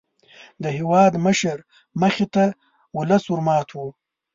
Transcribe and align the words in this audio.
د 0.63 0.65
هېوادمشر 0.77 1.57
مخې 2.01 2.25
ته 2.33 2.43
ولس 2.97 3.23
ور 3.29 3.41
مات 3.47 3.69
وو. 3.73 3.87